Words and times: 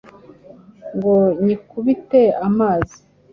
ngo 0.95 1.13
nyikubite 1.43 2.21
amazi 2.47 2.97